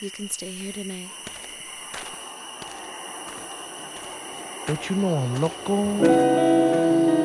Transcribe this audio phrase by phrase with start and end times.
[0.00, 1.08] You can stay here tonight.
[4.68, 7.17] Don't you know I'm loco?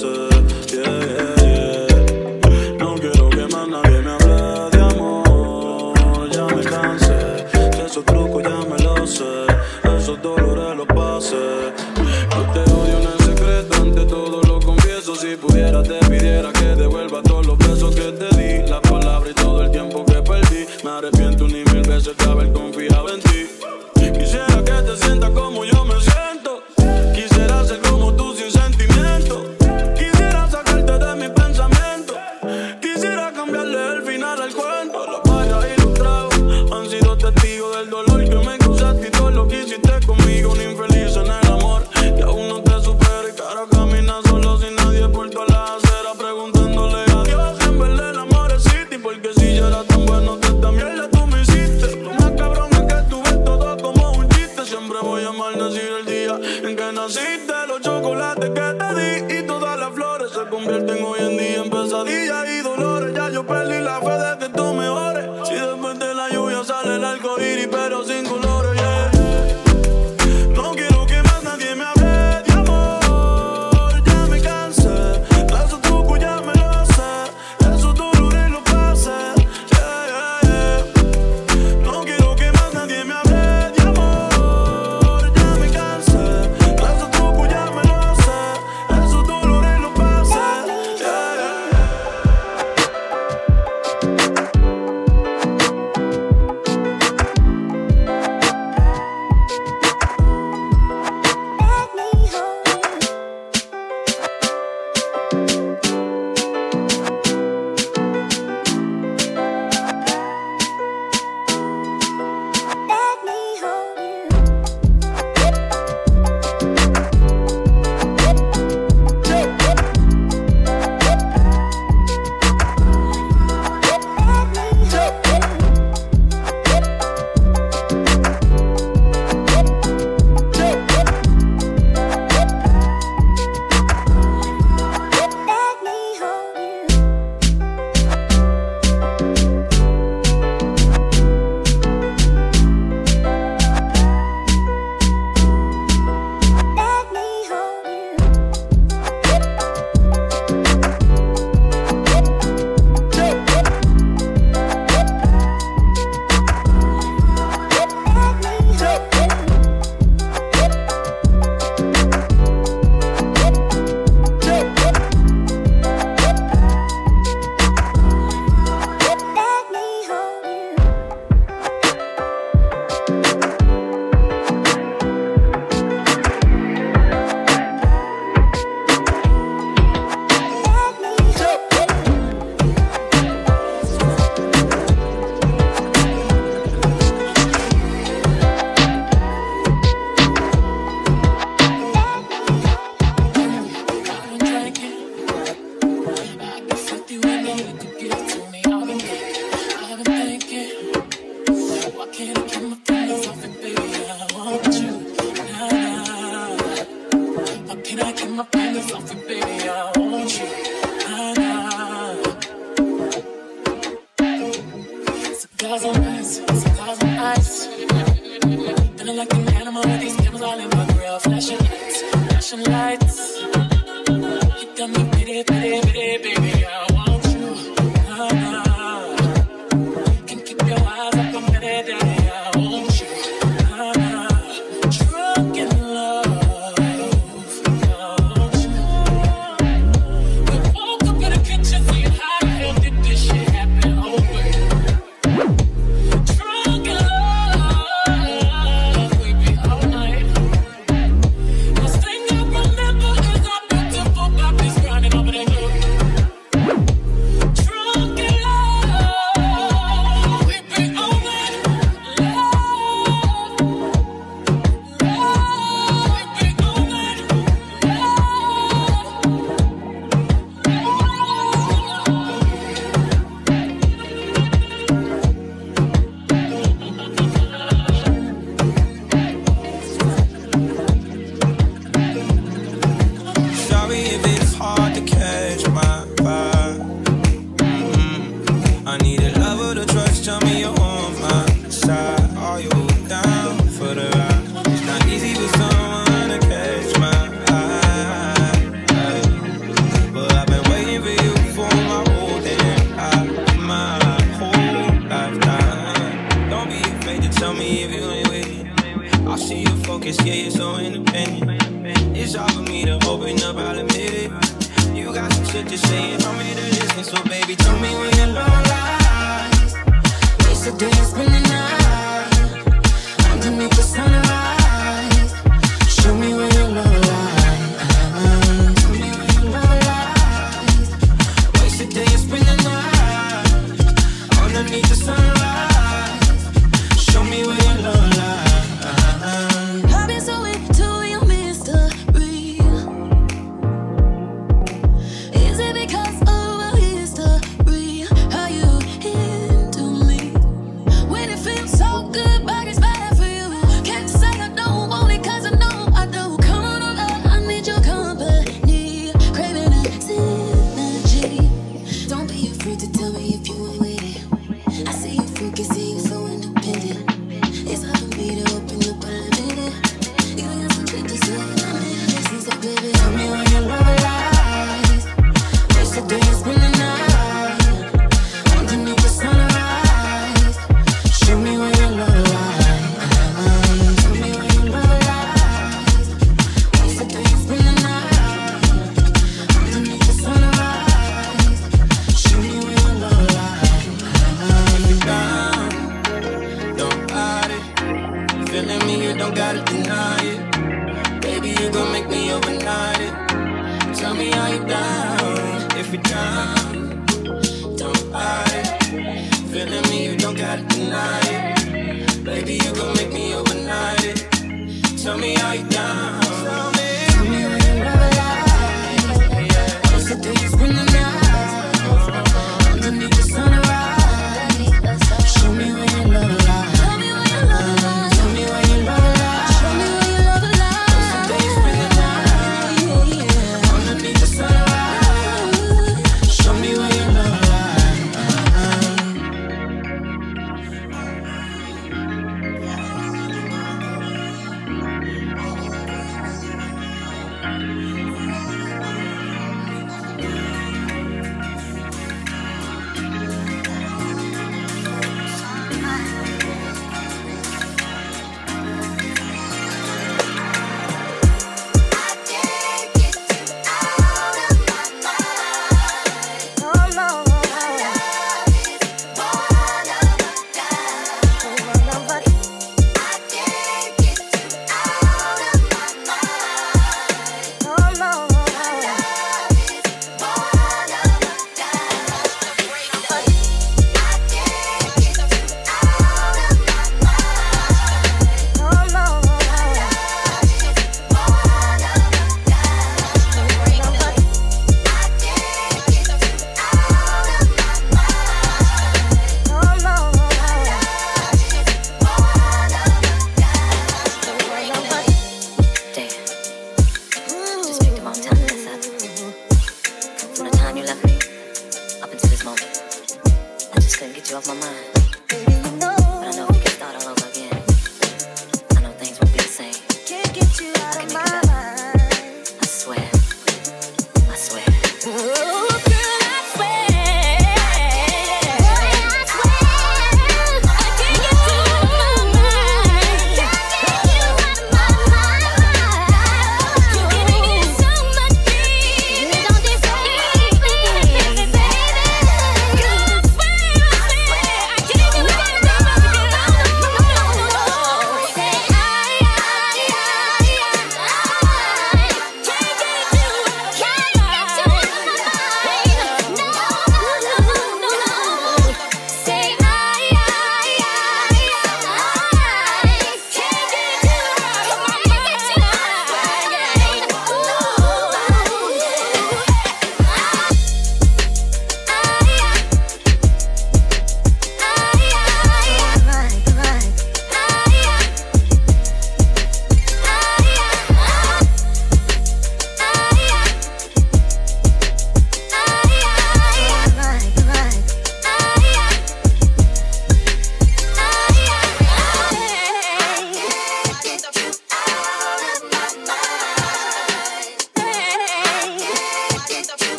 [0.00, 0.25] Dolores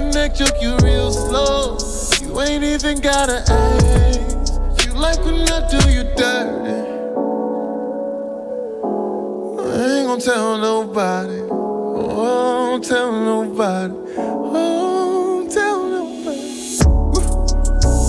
[0.00, 1.76] Your neck, choke you real slow.
[2.22, 4.86] You ain't even gotta ask.
[4.86, 6.72] You like when I do you dirty.
[9.60, 11.42] I ain't gonna tell nobody.
[11.50, 13.94] Oh, don't tell nobody.
[14.16, 16.78] Oh, don't tell nobody.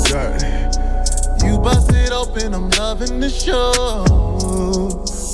[0.07, 0.47] Dirty.
[1.45, 3.73] You bust it open, I'm loving the show.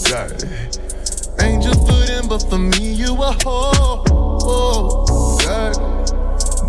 [0.10, 0.48] Dirty.
[1.40, 5.06] Angel foot in, but for me, you a hoe.
[5.44, 5.97] Dirty.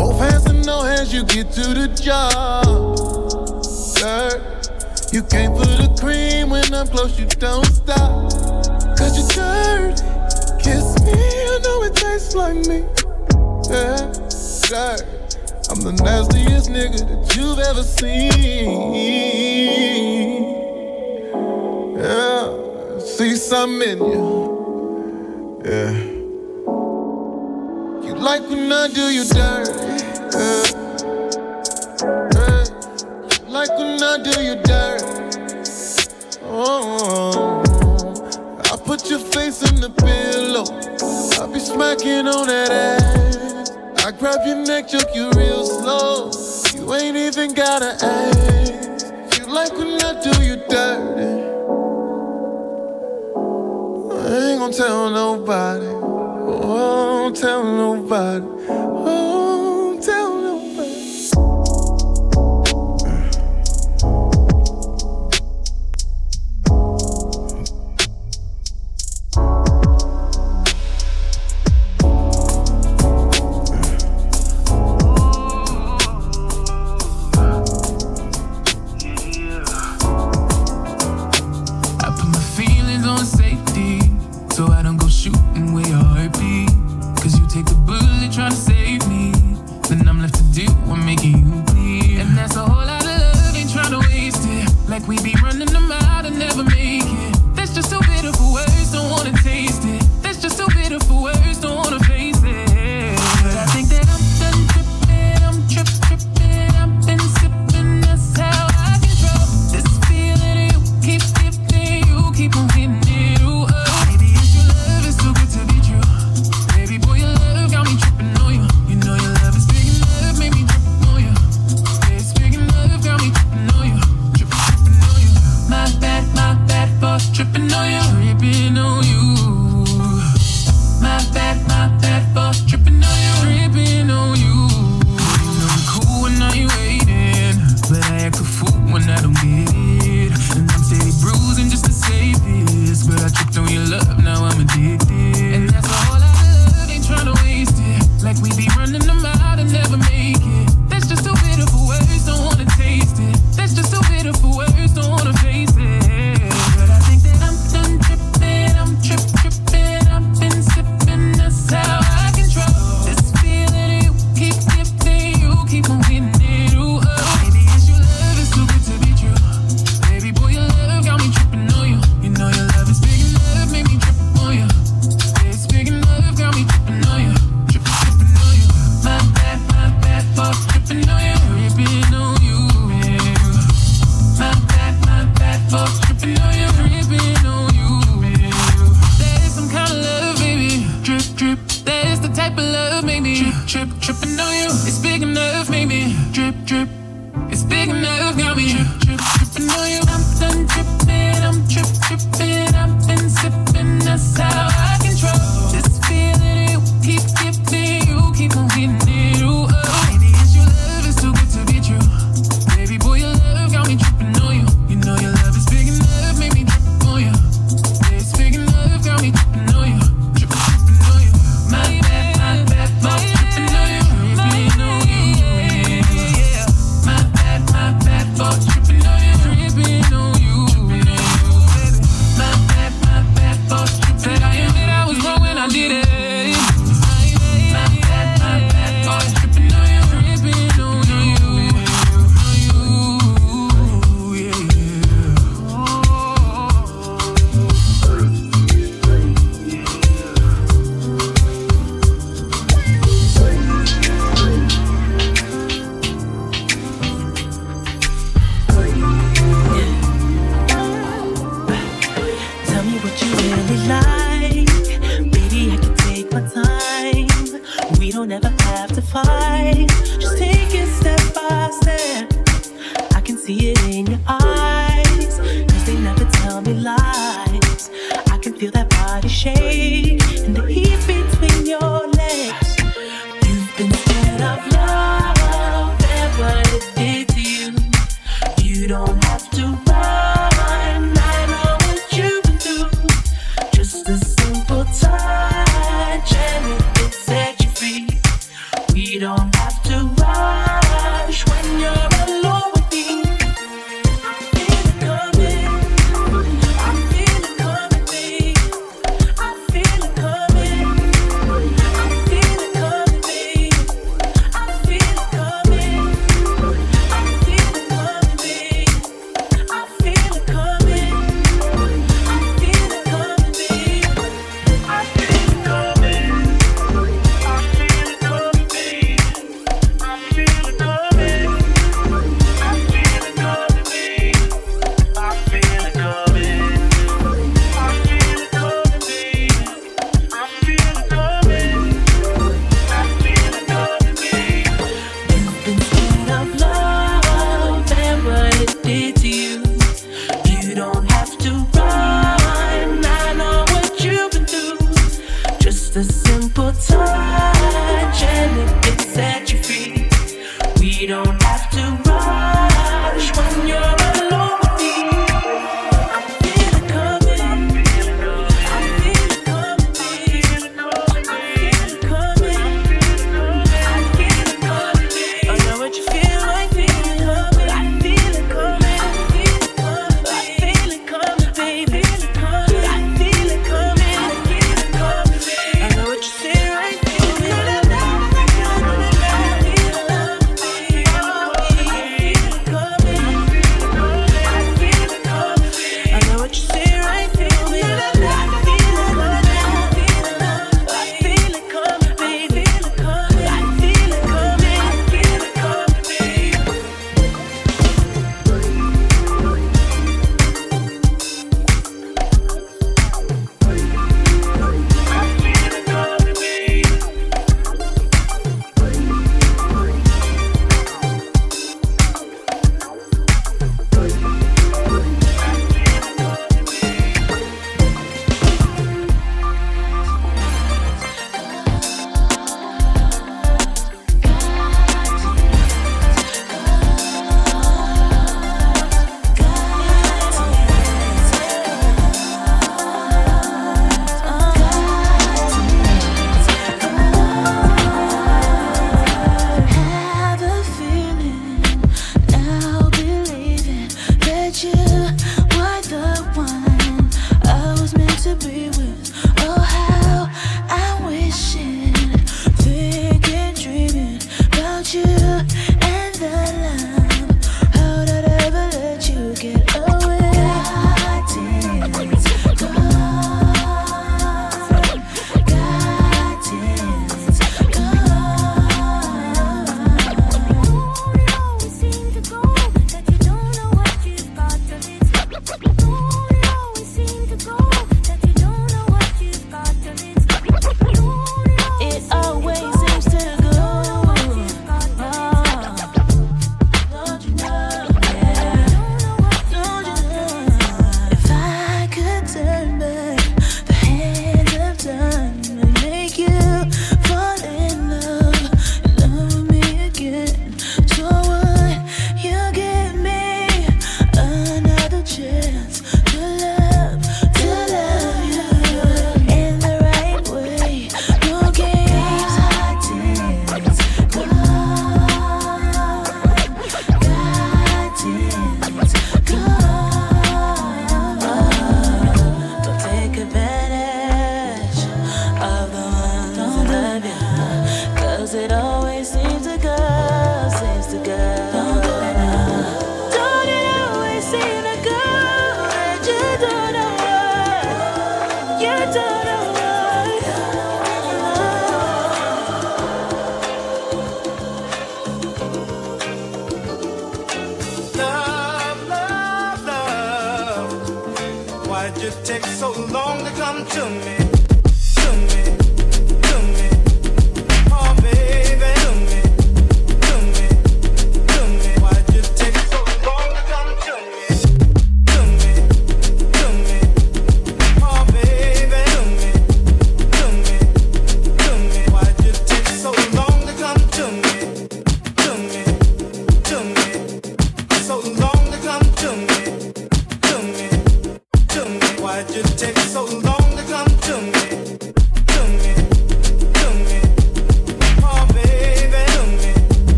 [0.00, 2.96] Both hands and no hands, you get to the job.
[4.00, 4.40] Dirty.
[5.14, 8.32] You came for the cream when I'm close, you don't stop.
[8.96, 10.02] Cause you're dirty.
[10.64, 12.78] Kiss me, I know it tastes like me.
[13.68, 14.10] Yeah,
[14.70, 15.04] dirty.
[15.68, 18.70] I'm the nastiest nigga that you've ever seen.
[21.98, 25.62] Yeah, see something in you.
[25.62, 25.92] Yeah.
[28.06, 29.79] You like when I do you dirty.
[41.74, 43.70] Smacking on that ass.
[44.04, 46.30] I grab your neck, choke you real slow.
[46.74, 49.38] You ain't even gotta ask.
[49.38, 51.30] You like when I do you dirty.
[54.12, 55.86] I ain't gonna tell nobody.
[55.86, 58.59] Oh, don't tell nobody.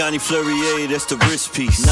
[0.00, 1.89] Parmigiani Fleurier, that's the wrist piece.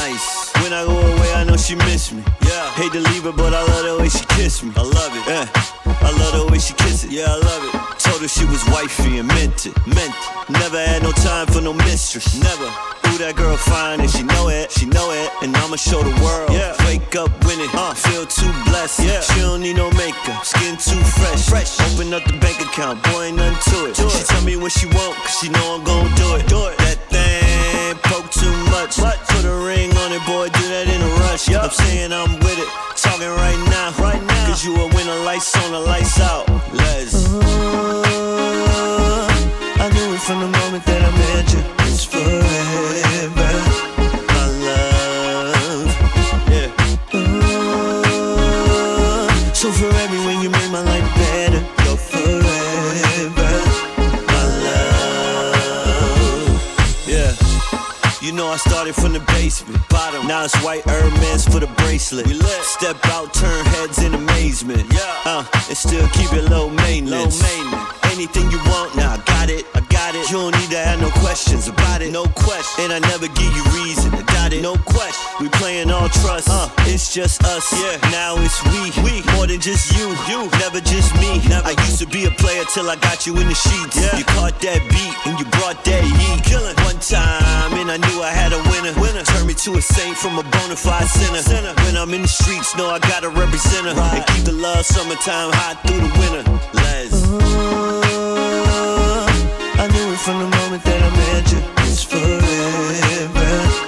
[58.59, 59.79] Started from the basement.
[59.89, 60.27] Bottom.
[60.27, 62.27] Now it's white Hermes for the bracelet.
[62.27, 62.63] We lit.
[62.63, 64.85] Step out, turn heads in amazement.
[64.93, 65.21] Yeah.
[65.25, 67.41] Uh, and still keep it low maintenance.
[67.43, 67.99] Low maintenance.
[68.13, 69.65] Anything you want, now I got it.
[69.75, 70.31] I got it.
[70.31, 72.11] You don't need to have no questions about it.
[72.13, 72.85] No question.
[72.85, 74.63] And I never give you reason to doubt it.
[74.63, 75.27] No question.
[75.41, 76.49] We playing all trust.
[76.49, 77.67] Uh, it's just us.
[77.75, 77.99] Yeah.
[78.11, 78.81] Now it's we.
[79.03, 79.15] We.
[79.35, 80.07] More than just you.
[80.31, 80.47] You.
[80.63, 81.43] Never just me.
[81.49, 81.67] Never.
[81.67, 83.97] I used to be a player till I got you in the sheets.
[83.99, 84.17] Yeah.
[84.19, 86.39] You caught that beat and you brought that heat.
[86.45, 86.77] Killing.
[86.87, 88.95] One time and I knew I had a winner.
[89.03, 89.25] Winner.
[89.25, 91.43] Turned me to a saint from a bona fide sinner.
[91.43, 91.75] sinner.
[91.85, 93.95] When I'm in the streets, know I gotta represent her.
[93.99, 96.45] And keep the love summertime hot through the winter.
[96.81, 97.88] Les.
[99.81, 101.61] I knew it from the moment that I met you.
[101.87, 103.88] It's forever,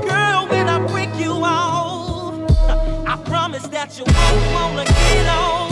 [3.81, 5.70] that you won't wanna get on.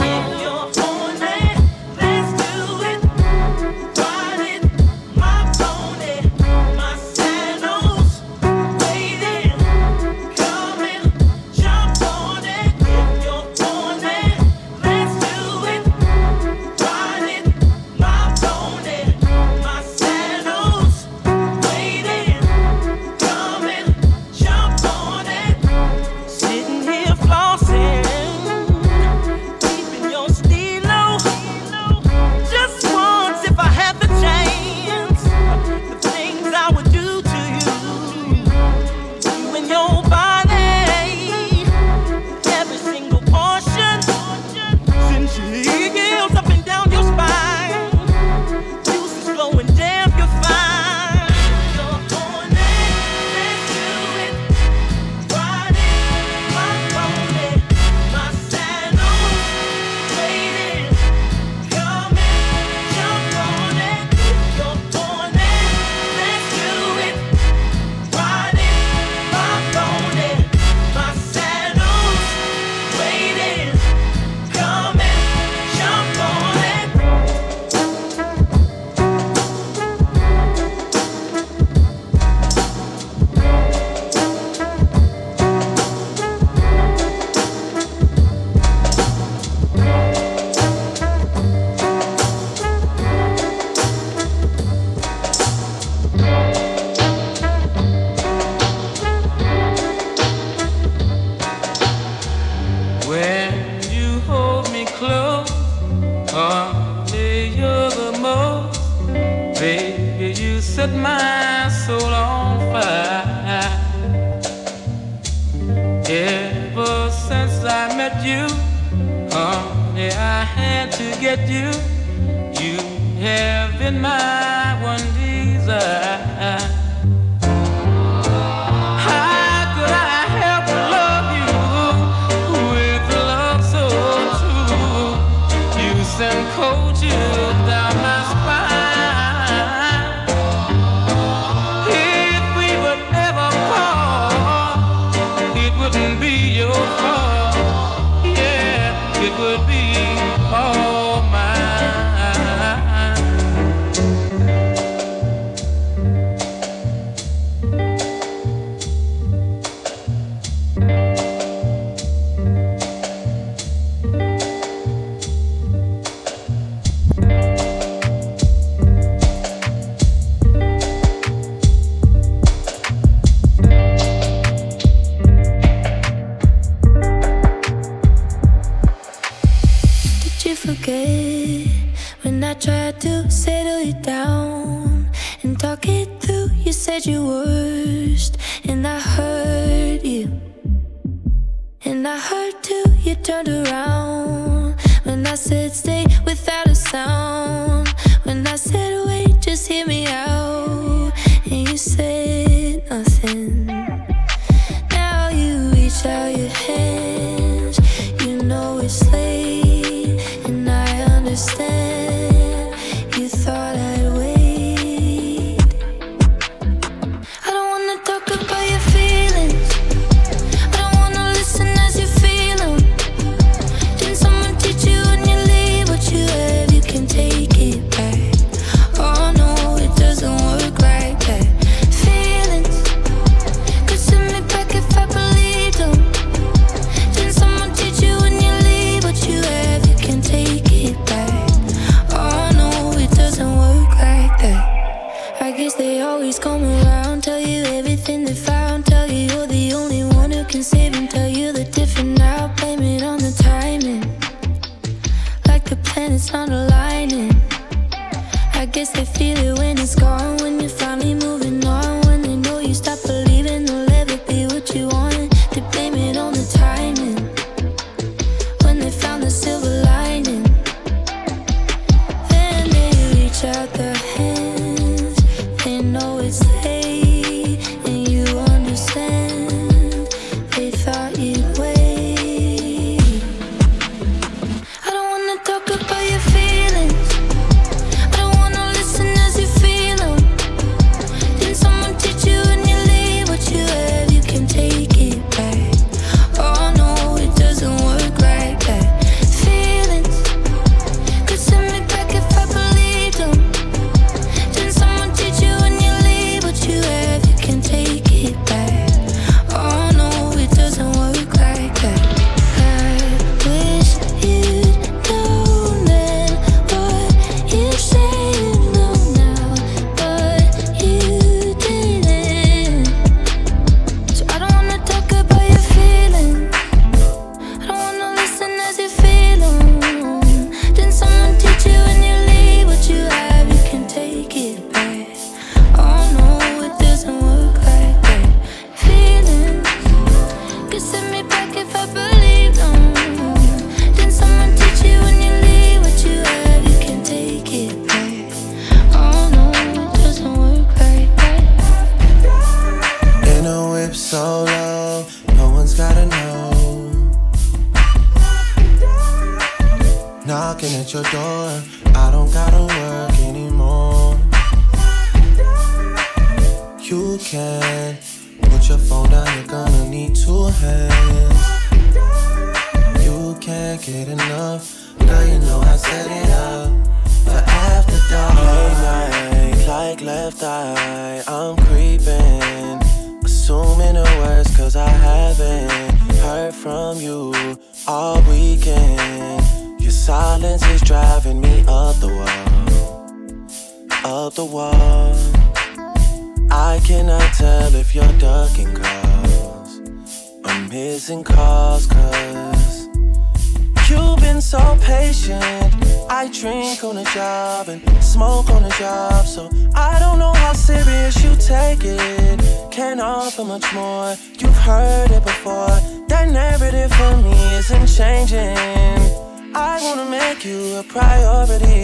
[420.40, 421.84] make you a priority.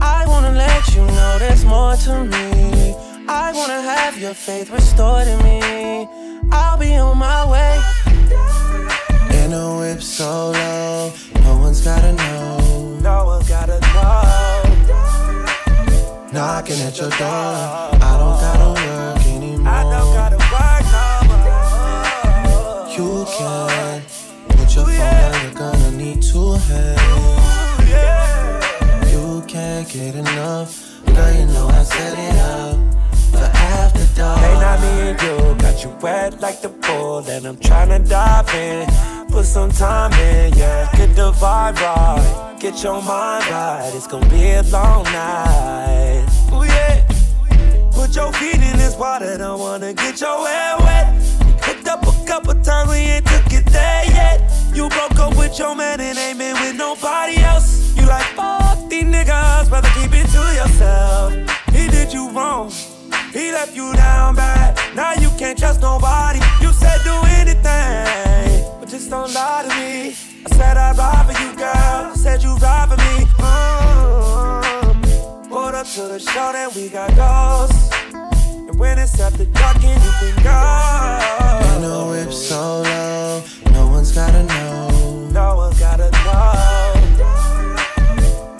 [0.00, 2.94] I wanna let you know there's more to me.
[3.28, 6.08] I wanna have your faith restored in me.
[6.52, 7.80] I'll be on my way.
[9.42, 12.98] In a whip solo, no one's gotta know.
[13.02, 14.22] No one's gotta know.
[16.32, 17.54] Knocking at your door,
[18.08, 19.68] I don't gotta work anymore.
[19.68, 21.46] I don't gotta work no more.
[22.96, 24.02] You can
[24.48, 27.07] put your phone down, you're gonna need two hands
[29.88, 31.02] get enough.
[31.06, 32.76] Girl, you know I set it up
[33.32, 34.38] for after dark.
[34.40, 38.48] Hey, not me and you, got you wet like the pool, and I'm tryna dive
[38.54, 38.86] in.
[39.30, 40.90] Put some time in, yeah.
[40.94, 43.90] Get the vibe right, get your mind right.
[43.94, 46.26] It's gonna be a long night.
[46.52, 47.90] Ooh, yeah.
[47.92, 51.06] Put your feet in this water, don't wanna get your hair wet.
[51.62, 54.52] Hooked up a couple times, we ain't took it there yet.
[54.74, 57.96] You broke up with your man and ain't been with nobody else.
[57.96, 58.67] You like, oh
[59.80, 61.32] mother, keep it to yourself.
[61.72, 62.70] He did you wrong.
[63.32, 64.76] He left you down bad.
[64.94, 66.40] Now you can't trust nobody.
[66.60, 70.16] You said do anything, but just don't lie to me.
[70.46, 72.12] I said I'd ride for you, girl.
[72.12, 73.26] I said you'd ride for me.
[73.38, 75.08] Mm-hmm.
[75.52, 77.94] Up to the show, then we got ghosts.
[78.12, 80.60] And when it's after dark, and you can go.
[81.70, 83.44] Ain't no it's so low.
[83.72, 85.28] No one's gotta know.
[85.30, 86.67] No one's gotta know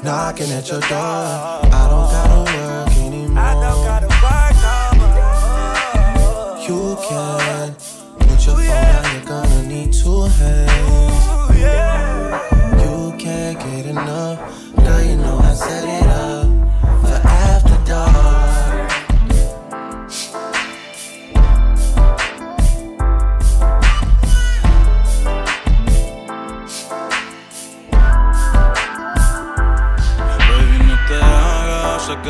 [0.09, 0.91] knocking at your door.
[0.91, 2.28] I don't got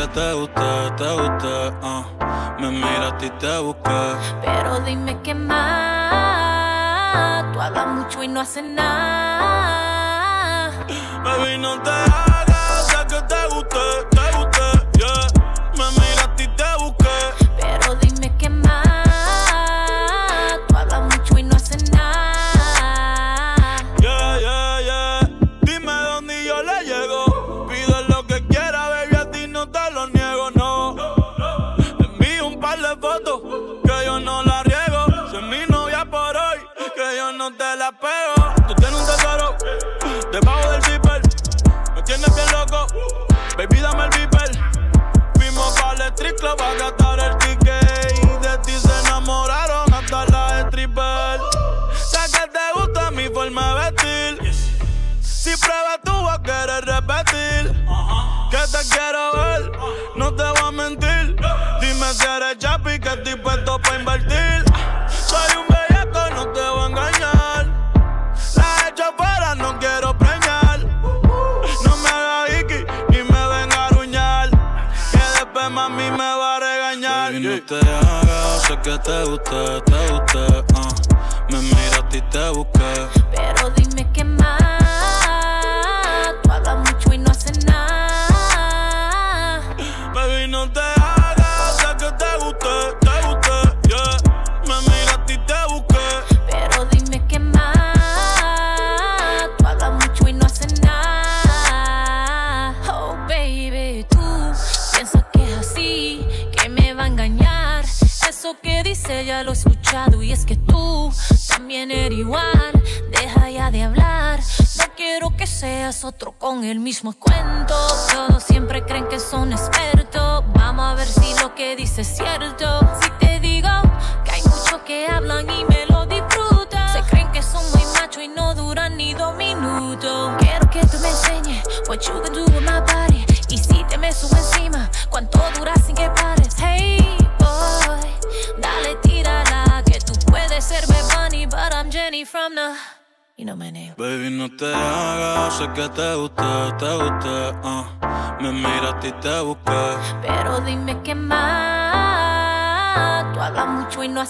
[0.06, 0.62] te guste,
[0.96, 2.04] te guste, uh.
[2.20, 2.56] Ah.
[2.60, 4.14] me miraste y te busqué.
[4.44, 6.72] Pero dime qué más,
[7.52, 9.90] tú hablas mucho y no haces nada.
[11.24, 12.27] Baby, no te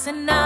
[0.08, 0.37] and I